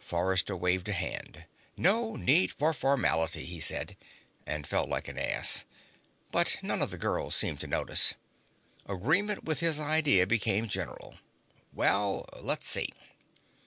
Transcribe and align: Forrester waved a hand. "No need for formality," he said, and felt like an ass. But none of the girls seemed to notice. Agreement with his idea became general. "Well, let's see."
Forrester 0.00 0.56
waved 0.56 0.88
a 0.88 0.94
hand. 0.94 1.44
"No 1.76 2.16
need 2.16 2.50
for 2.50 2.72
formality," 2.72 3.44
he 3.44 3.60
said, 3.60 3.94
and 4.46 4.66
felt 4.66 4.88
like 4.88 5.06
an 5.06 5.18
ass. 5.18 5.66
But 6.30 6.56
none 6.62 6.80
of 6.80 6.88
the 6.88 6.96
girls 6.96 7.34
seemed 7.36 7.60
to 7.60 7.66
notice. 7.66 8.14
Agreement 8.86 9.44
with 9.44 9.60
his 9.60 9.78
idea 9.78 10.26
became 10.26 10.66
general. 10.66 11.16
"Well, 11.74 12.24
let's 12.40 12.66
see." 12.68 12.88